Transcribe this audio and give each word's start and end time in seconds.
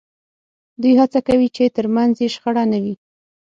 دوی 0.81 0.93
هڅه 1.01 1.19
کوي 1.27 1.47
چې 1.55 1.73
ترمنځ 1.75 2.13
یې 2.23 2.27
شخړه 2.35 2.63
نه 2.71 2.79
وي 2.83 2.95